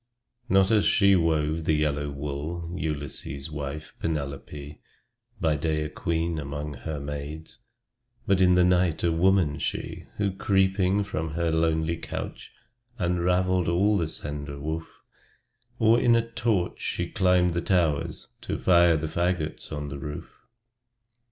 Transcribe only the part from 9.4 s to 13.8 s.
she, Who, creeping from her lonely couch, Unraveled